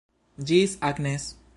[0.51, 1.33] Ĝis, Agnes.